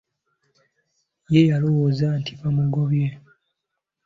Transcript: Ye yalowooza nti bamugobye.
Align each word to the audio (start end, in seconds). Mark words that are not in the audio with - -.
Ye 1.33 1.41
yalowooza 1.51 2.07
nti 2.21 2.31
bamugobye. 2.39 3.07